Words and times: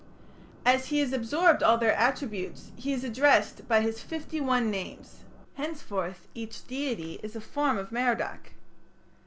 As 0.65 0.87
he 0.87 0.97
has 1.01 1.13
absorbed 1.13 1.61
all 1.61 1.77
their 1.77 1.93
attributes, 1.93 2.71
he 2.75 2.91
is 2.91 3.03
addressed 3.03 3.67
by 3.67 3.81
his 3.81 4.01
fifty 4.01 4.41
one 4.41 4.71
names; 4.71 5.17
henceforth 5.53 6.27
each 6.33 6.65
deity 6.67 7.19
is 7.21 7.35
a 7.35 7.39
form 7.41 7.77
of 7.77 7.91
Merodach. 7.91 8.49